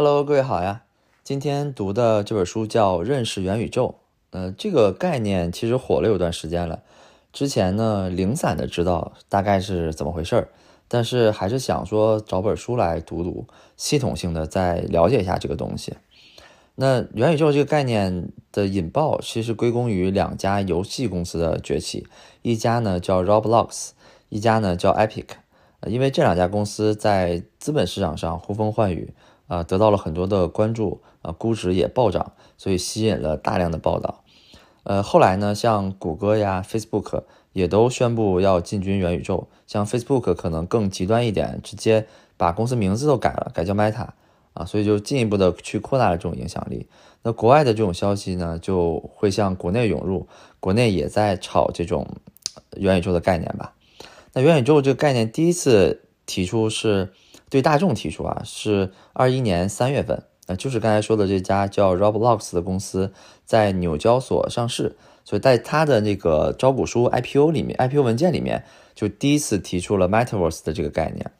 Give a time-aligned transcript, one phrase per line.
[0.00, 0.82] Hello，各位好呀。
[1.24, 3.88] 今天读的这本书叫《认识元宇宙》。
[4.30, 6.84] 呃，这个概念其实火了有段时间了。
[7.32, 10.48] 之前呢，零散的知道大概是怎么回事儿，
[10.86, 15.96] 但是还是想说找本书来读读，系统性的再了解一下这个东西。
[16.76, 22.06] 那元宇宙这个概念的引爆，其实归功于两家游戏公司的崛起，
[22.42, 23.88] 一家呢叫 Roblox，
[24.28, 25.26] 一家呢叫 Epic。
[25.86, 29.12] 因为这两家公司在资本市场上呼风唤雨。
[29.48, 34.22] 啊，得到了很多的关注，啊，估值也暴涨，所以吸引了大量的报道。
[34.82, 37.24] 呃，后来呢，像谷歌呀、Facebook
[37.54, 39.48] 也都宣布要进军元宇宙。
[39.66, 44.08] 像 Facebook 可能更极端一点，直接把公司名字都改了，改叫 Meta
[44.52, 46.86] 啊，所以就进一步的去扩大了这种影响力。
[47.22, 50.28] 那国外的这种消息呢，就会向国内涌入，
[50.60, 52.06] 国内也在炒这种
[52.76, 53.74] 元宇宙的概念吧。
[54.34, 57.14] 那元宇宙这个概念第一次提出是。
[57.50, 63.12] 对大众提出啊，是二一年三月份，那就是刚才说的这家叫 Roblox 的公司
[63.44, 71.30] 在纽交所上市，所以在它的那个招股书 IPO 里面，IPO 文件里面就第一次提出了 Metaverse 的这个概念。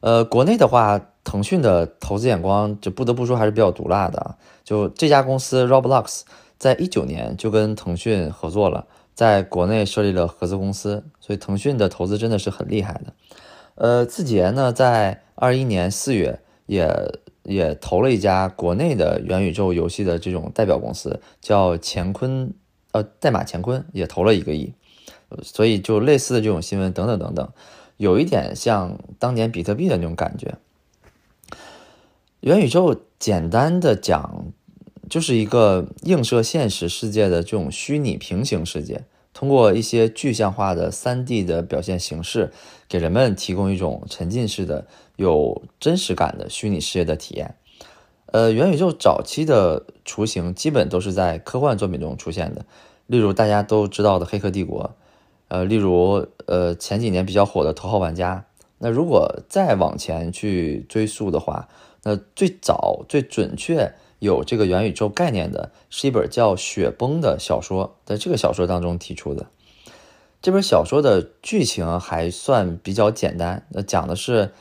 [0.00, 4.36] 呃，国内的话，腾讯的投资眼光就不得不说还是比较毒辣的。
[4.62, 6.20] 就这家公司 Roblox
[6.56, 13.12] 在一九年就跟腾讯合作了，在国内设立了合资公司，所以腾讯的投资真的是很厉害的。
[13.78, 16.92] 呃，字节呢，在二一年四月也
[17.44, 22.52] 也投了一家国内的元宇宙游戏的这种代表公司，叫乾坤，
[22.90, 24.74] 呃，代码乾坤也投了一个亿，
[25.42, 27.48] 所以就类似的这种新闻等等等等，
[27.98, 30.56] 有一点像当年比特币的那种感觉。
[32.40, 34.46] 元宇宙简单的讲，
[35.08, 39.04] 就是一个映射现实世界的这种虚拟平行世界。
[39.34, 42.50] 通过一些具象化的三 D 的表现形式，
[42.88, 47.54] 给人们提供一种沉浸式的、有真实感的虚拟世界的体验。
[48.26, 52.64] 呃，元宇宙早期的雏形基本都是在科幻作品中出现的，
[53.06, 54.84] 例如大家都知道的《黑客帝国》，
[55.48, 58.44] 呃，例如呃前几年比较火的《头号玩家》。
[58.78, 61.68] 那如果再往前去追溯的话，
[62.04, 63.92] 那最早最准确。
[64.20, 69.46] 有这个元宇宙概念的是一本叫《雪崩》的小说，在这个小说当中提出的。
[70.40, 74.52] 这本小说的剧情还算比较简单，那讲的是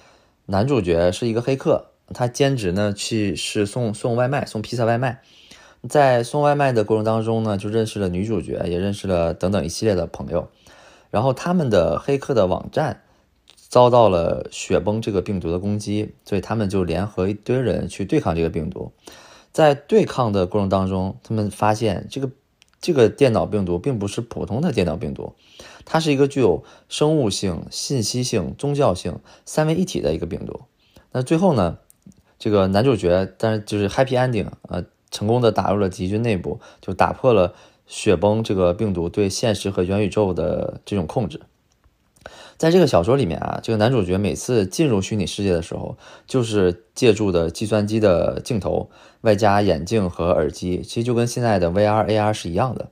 [0.48, 5.22] 男主角是一个黑客，他兼职呢去是送送外卖，送披萨外卖。
[5.88, 10.50] 在送外卖的过程当中呢，就认识了女主角，也认识了等等一系列的朋友。
[11.12, 13.04] 然后他们的黑客的网站
[13.56, 18.92] 遭到了雪崩这个病毒的攻击，所以他们就联合一堆人去对抗这个病毒。
[19.54, 22.32] 在对抗的过程当中，他们发现这个
[22.80, 25.34] 这个电脑病毒并不是普通的电脑病毒，
[25.84, 30.62] 它是一个具有生物性、信息性、宗教性三位一体的一个病毒。
[31.12, 31.80] 那最后呢，
[32.38, 37.56] 这个男主角但是就是 happy ending，呃，成功的打入了敌军内部，就打破了
[37.88, 41.42] 雪崩这个病毒对现实和元宇宙的这种控制。
[42.57, 45.95] 在这个小说里面啊，这个男主角每次进入虚拟世界的时候，
[46.25, 48.90] 就是借助的计算机的镜头，
[49.22, 52.90] 外加眼镜和耳机，其实就跟现在的 VR、AR 是一样的。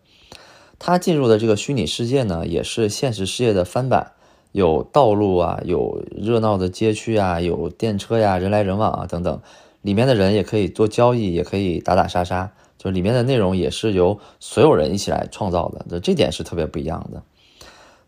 [0.78, 4.12] 他进入的这个虚拟世界呢，也是现实世界的翻版，
[4.52, 9.42] 有道路啊，有热闹的街区啊，有电车呀，人来人往啊等等。
[9.82, 17.24] 里面的人也可以做交易，也可以打打杀杀，就里面的内容也是由所有人一起来创造的，这点是特别不一样的。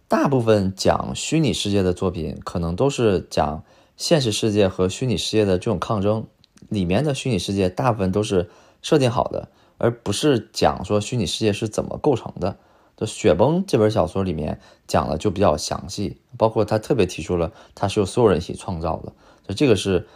[0.09, 3.66] 大部分讲虚拟世界的作品，可能都是讲
[3.97, 6.25] 现实世界和虚拟世界的这种抗争。
[6.69, 8.50] 里面的虚拟世界大部分都是
[8.81, 12.56] 设定好的，而不是讲说虚拟世界是怎么构成的。
[13.06, 19.12] 《雪崩》这本小说里面讲的就比较详细，包括他特别提出了它是由所有人一起创造的，
[19.46, 20.07] 就这个是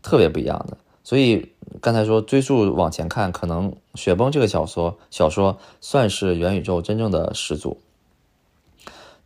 [0.00, 0.78] 特别不一样的。
[1.02, 1.50] 所以
[1.80, 7.78] 刚才说追溯往前看，可能《雪崩》这个小说小说算是元宇宙真正的始祖。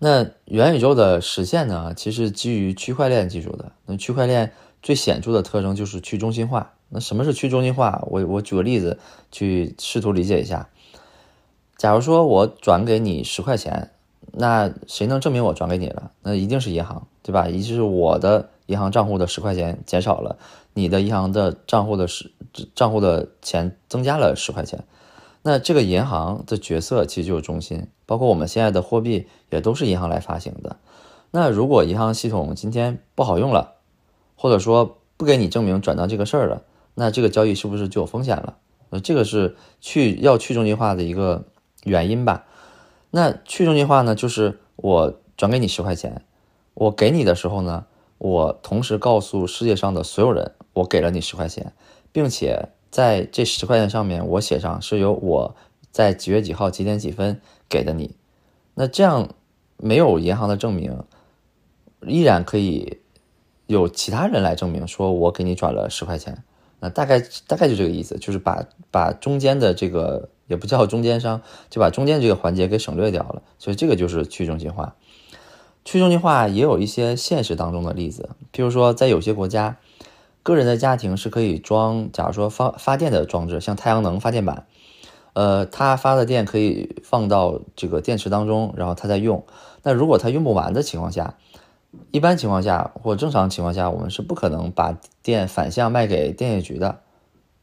[0.05, 1.95] 那元宇宙的实现呢？
[1.97, 3.73] 其实基于区块链技术的。
[3.87, 4.53] 那区块链
[4.83, 6.75] 最显著的特征就是去中心化。
[6.91, 8.05] 那什么是去中心化？
[8.09, 8.99] 我我举个例子
[9.33, 10.69] 去试图理解一下。
[11.79, 13.93] 假如说我转给你十块钱，
[14.31, 16.11] 那谁能证明我转给你了？
[16.21, 17.49] 那一定是银行，对吧？
[17.49, 20.37] 一是我的银行账户的十块钱减少了，
[20.75, 22.31] 你的银行的账户的十
[22.75, 24.85] 账户的钱增加了十块钱。
[25.47, 30.79] 那这个银行的角色其实就是中心，包括我们现在的货币也都是银行来发行的。
[31.31, 33.75] 那如果银行系统今天不好用了，
[34.37, 36.63] 或者说不给你证明转账这个事儿了，
[36.95, 38.57] 那这个交易是不是就有风险了？
[38.89, 41.45] 呃，这个是去要去中心化的一个
[41.85, 42.47] 原因吧。
[43.11, 46.25] 那去中心化呢，就是我转给你十块钱，
[46.73, 47.85] 我给你的时候呢，
[48.17, 51.75] 我同时告诉世界上的所有人，我给了你十块钱，
[52.13, 55.57] 并且在这十块钱上面我写上是由我
[55.91, 58.15] 在几月几号几点几分给的你，
[58.75, 59.35] 那这样
[59.79, 61.03] 没有银行的证明，
[62.07, 62.99] 依然可以
[63.67, 66.45] 有其他人来证明说我给你转了十块钱。
[66.79, 73.43] 那大概大概就这个意思，就是把把中间的这个也不叫中间商，就把中间这个环节给省略掉了。
[73.59, 74.95] 所以这个就是去中心化。
[75.85, 79.79] 去中心化也有一些现实当中的例子，譬如说在有些国家，
[80.45, 84.67] 个人的家庭是可以装，假如说发发电的装置，像太阳能发电板，
[85.33, 89.43] 呃，它发的电可以放到这个电池当中，然后它再用。
[89.83, 91.35] 那如果它用不完的情况下，
[92.11, 97.01] 一般情况下或正常情况下，我们是不可能把电反向卖给电业局的，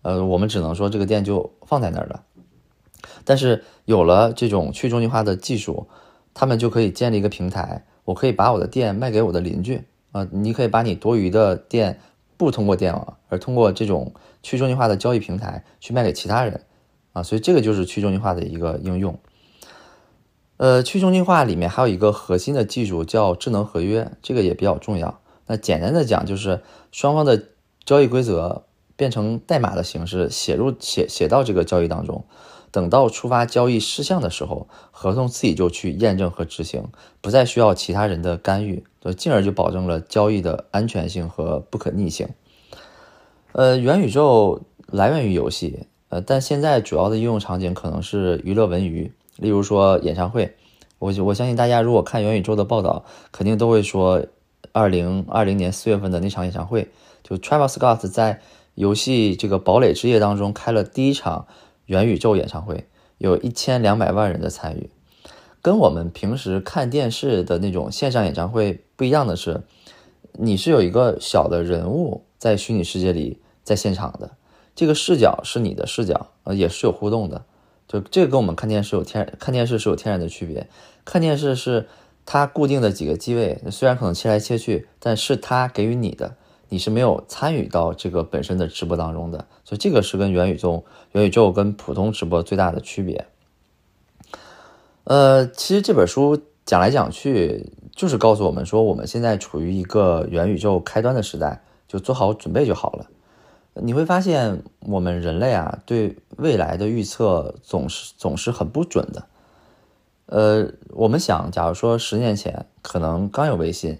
[0.01, 2.23] 呃，我们只能说这个电就放在那儿了。
[3.23, 5.87] 但是有了这种去中心化的技术，
[6.33, 11.99] 他们就可以建立一个平台，我可以把我的电卖给我的邻居啊，你可以把你多余的电
[12.41, 16.65] 不通过电网，而通过这种去中心化的交易平台去卖给其他人
[17.13, 19.19] 啊，所以这个就是去中心化的一个应用。
[20.57, 25.21] 呃，去中心化里面还有一个核心的技术叫智能合约，这个也比较重要。
[25.45, 27.49] 那简单的讲，就是双方的
[27.85, 28.65] 交易规则
[28.95, 32.25] 变成代码的形式写入写写到这个交易当中，
[32.71, 36.87] 等到触发交易事项的时候，合同自己就去验证和执行，
[37.21, 38.83] 不再需要其他人的干预，
[39.13, 42.27] 进而就保证了交易的安全性和不可逆性。
[43.53, 49.11] 呃，元宇宙来源于游戏，呃，但现在主要的应用场景可能是娱乐文娱。
[49.37, 50.55] 例如说演唱会，
[50.99, 54.23] 我我相信大家如果看元宇宙的报道，肯定都会说，
[54.71, 56.89] 二零二零年四月份的那场演唱会，
[57.23, 58.39] 就 Travis Scott 在
[58.75, 61.47] 游戏这个堡垒之夜当中开了第一场
[61.87, 62.85] 元宇宙演唱会，
[63.17, 64.91] 有一千两百万人的参与。
[65.61, 69.63] 跟我们平时看电视的那种线上演唱会不一样的是，
[70.33, 74.29] 你是有一个小的人物在虚拟世界里在现场的，
[74.75, 77.43] 这个视角是你的视角，呃，也是有互动的。
[77.87, 80.69] 就这个跟我们看电视有天看电视是有天然的区别，
[81.03, 81.89] 看电视是
[82.27, 86.35] 它固定的几个机位，虽然可能切来切去，但是它给予你的，
[86.69, 93.25] 你是没有参与到这个本身的直播当中的，所以这个是跟元宇宙元宇宙跟普通直播最大的区别。
[95.05, 97.65] 呃，其实这本书讲来讲去
[97.95, 103.07] 就是告诉我们说，我们现在处于一个元宇宙开端的时代，就做好准备就好了。
[103.73, 109.25] 你会发现，我们人类啊，对未来的预测总是总是很不准的。
[110.25, 113.99] 呃，我们想，假如说十年前可能刚有微信，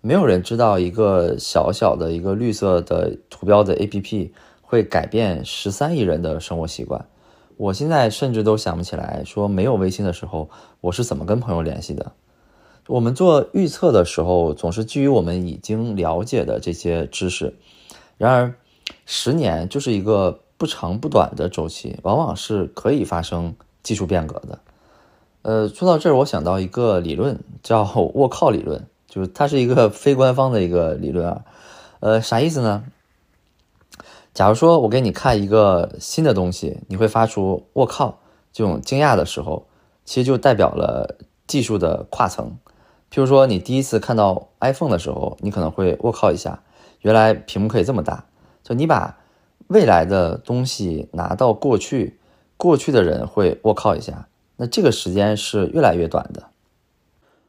[0.00, 4.30] 没有人知道一个小小的一个绿色的图标的 APP
[4.62, 7.06] 会改变十三亿人的生活习惯。
[7.56, 10.48] 我现在甚至都想不起来，说没有微信的时候，
[10.80, 12.12] 我是怎么跟朋友联系的。
[12.88, 17.54] 我们做预测的时候，总是基于我们已经了解的这些知识，
[18.16, 18.54] 然而。
[19.04, 24.58] 十年就是一个不长不短的周期，往往是可以发生技术变革的。
[25.42, 27.82] 呃，说到这儿，我想到一个理论，叫
[28.14, 31.44] “卧靠理论”，就是它是一个非官方的一个理论啊。
[32.00, 32.84] 呃，啥意思呢？
[34.32, 38.18] 假如说我给你看一个新的东西，你会发出“卧靠”
[38.52, 39.66] 这种惊讶的时候，
[40.06, 41.16] 其实就代表了
[41.46, 42.56] 技术的跨层。
[43.10, 46.62] 譬如说，你第一次看到 iPhone 的时候，你可能会“卧靠”一下，
[47.00, 48.26] 原来屏幕可以这么大。
[48.62, 49.16] 就你把
[49.68, 52.18] 未来的东西拿到过去，
[52.56, 56.48] 过去的人会卧靠一下，那这个时间是越来越短的。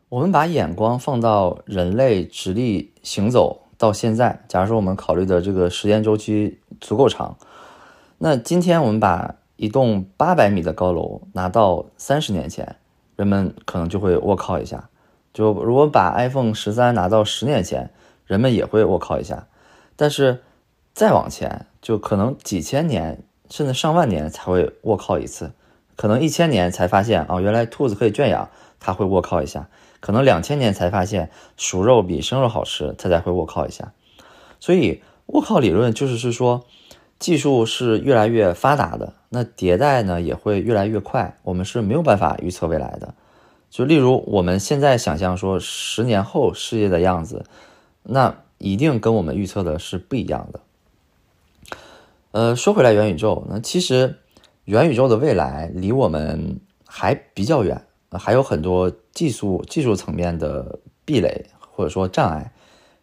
[0.08, 7.38] 我们把眼光放到人类直立行走到现在，假如说我们考虑的这个时间周期足够长，
[8.18, 12.78] 那今天我们把一栋八百米的高楼拿到三十年前，
[13.16, 14.89] 人们可能就会卧靠一下。
[15.34, 17.92] 就如果把 iPhone 十三拿到十年前，
[18.26, 19.48] 人们也会卧靠一下，
[19.96, 20.44] 但是。
[20.92, 25.52] 再往前，就可能几千年甚至上万年才会卧靠一次，
[25.96, 28.50] 可能一千年才发现啊，原来兔子可以圈养，
[28.82, 29.70] 它会卧靠一下；
[30.02, 33.94] 可能两千年才发现熟肉比生肉好吃，它才会卧靠一下。
[34.60, 36.66] 所以卧靠理论就是是说，
[37.18, 43.14] 技术是越来越发达的，那迭代呢也会越来越快，我们是没有办法预测未来的。
[43.70, 47.46] 就例如我们现在想象说十年后世界的样子，
[48.04, 50.60] 那一定跟我们预测的是不一样的。
[52.32, 54.18] 呃，说回来，元宇宙那其实
[54.66, 62.52] 元宇宙的未来离我们还比较远，还有很多技术技术层面的壁垒或者说障碍，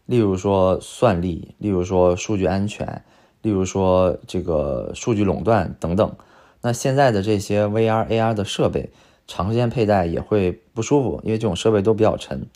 [0.05, 3.05] 例如说算力，例如说数据安全，
[3.43, 6.15] 例如说这个数据垄断等等。
[6.63, 8.91] 那现在的这些 VR、AR 的设备，
[9.27, 12.47] 长时间佩戴也会不舒服，因为这种设备都比较沉，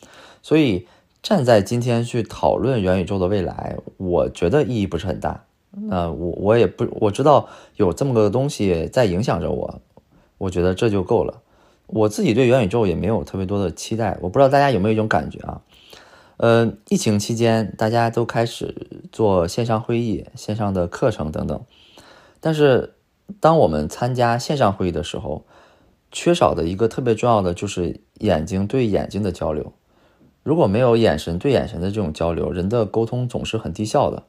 [0.42, 0.86] 所以
[1.22, 5.44] 站在今天去讨论元宇宙的未来，我觉得意义不是很大。
[5.72, 9.80] 那我我也不我知道有这么个东西在影响着我，
[10.38, 11.42] 我觉得这就够了。
[11.86, 14.16] 我自己对元宇宙也没有特别多的期待。
[14.20, 15.60] 我不知道大家有没有一种感觉啊？
[16.38, 21.60] 呃，疫情期间大家都开始做线上会议、线上的课程等等，
[22.40, 22.94] 但是
[23.40, 25.44] 当我们参加线上会议的时候，
[26.10, 29.72] 缺少的一个特别重要的就是眼睛对眼睛的交流。
[30.42, 34.24] 如果没有眼神对眼神的这种交流，人的沟通总是很低效的。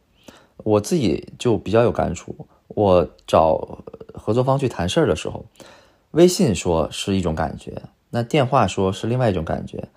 [0.58, 2.48] 我自己就比较有感触。
[2.68, 3.84] 我找
[4.14, 5.46] 合作方去谈事儿的时候，
[6.12, 9.90] 微信说是一种感觉，那电话说是另外一种感觉。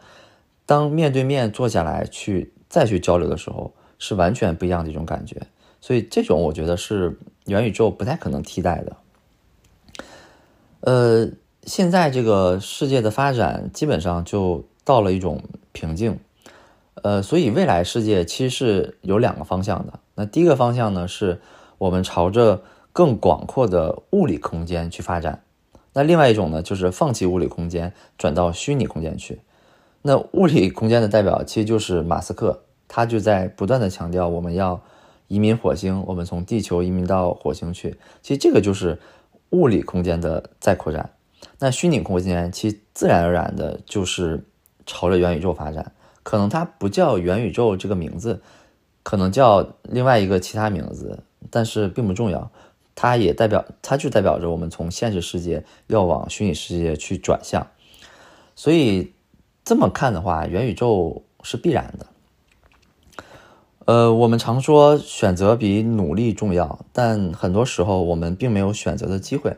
[0.67, 5.41] 当面对面坐下来去再去交流的时候，是完全不一样的一种感觉。
[5.81, 8.97] 所以这种我觉得是元宇宙不太可能替代的。
[10.81, 11.29] 呃，
[11.67, 15.43] 现在这个世界的发展基本上就到了一种
[15.73, 16.19] 瓶颈。
[17.03, 19.99] 呃，所以未来世界其实是有两个方向的。
[20.15, 21.41] 那第一个方向呢，是
[21.77, 25.43] 我们朝着更广阔的物理空间去发展。
[25.93, 29.41] 那另外一种呢，就是放弃物理空间，转到虚拟空间去。
[30.03, 34.81] 那物理空间的代表其实就是马斯克，他就在不断的强调我们要
[35.29, 37.97] 移民火星，我们从地球移民到火星去。
[38.23, 38.99] 其实这个就是
[39.51, 41.11] 物理空间的再扩展。
[41.59, 44.45] 那虚拟空间其实自然而然的就是
[44.87, 45.93] 朝着元宇宙发展。
[46.23, 48.41] 可能它不叫元宇宙这个名字，
[49.03, 52.51] 可能叫另外一个其他名字，但是并不重要。
[52.95, 57.67] 它也代表，它就代表着我们从现实世界要往虚拟世界去转向。
[58.55, 59.13] 所以
[59.65, 62.07] 这么看的话，元宇宙是必然的。
[63.87, 69.55] 呃，我们常说选择比努力重要，但很多时候我们并没有选择的机会。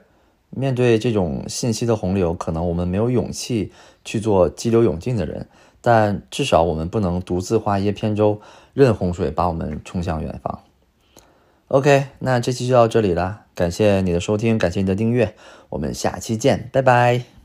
[0.56, 3.70] 面对这种信息的洪流，可能我们没有勇气
[4.04, 5.46] 去做激流勇进的人。
[5.82, 8.40] 但至少我们不能独自划一叶扁舟，
[8.74, 10.60] 任洪水把我们冲向远方。
[11.68, 15.34] OK，那这期就到这里了，感谢你的收听，感谢你的订阅，
[15.68, 17.35] 我们下期见，拜拜。